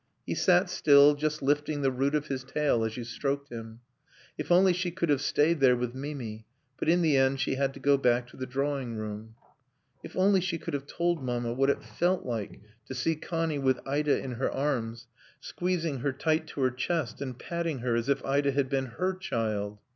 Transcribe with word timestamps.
He 0.25 0.33
sat 0.33 0.67
still, 0.71 1.13
just 1.13 1.43
lifting 1.43 1.83
the 1.83 1.91
root 1.91 2.15
of 2.15 2.25
his 2.25 2.43
tail 2.43 2.83
as 2.83 2.97
you 2.97 3.03
stroked 3.03 3.49
him. 3.51 3.81
If 4.35 4.51
only 4.51 4.73
she 4.73 4.89
could 4.89 5.09
have 5.09 5.21
stayed 5.21 5.59
there 5.59 5.75
with 5.75 5.93
Mimi; 5.93 6.47
but 6.79 6.89
in 6.89 7.03
the 7.03 7.17
end 7.17 7.39
she 7.39 7.53
had 7.53 7.71
to 7.75 7.79
go 7.79 7.97
back 7.97 8.25
to 8.29 8.35
the 8.37 8.47
drawing 8.47 8.95
room. 8.97 9.35
If 10.03 10.17
only 10.17 10.41
she 10.41 10.57
could 10.57 10.73
have 10.73 10.87
told 10.87 11.21
Mamma 11.23 11.53
what 11.53 11.69
it 11.69 11.83
felt 11.83 12.25
like 12.25 12.61
to 12.87 12.95
see 12.95 13.15
Connie 13.15 13.59
with 13.59 13.79
Ida 13.85 14.17
in 14.23 14.31
her 14.31 14.49
arms, 14.49 15.05
squeezing 15.39 15.99
her 15.99 16.11
tight 16.13 16.47
to 16.47 16.61
her 16.61 16.71
chest 16.71 17.21
and 17.21 17.37
patting 17.37 17.77
her 17.81 17.93
as 17.95 18.09
if 18.09 18.25
Ida 18.25 18.53
had 18.53 18.69
been 18.69 18.87
her 18.97 19.13
child. 19.13 19.77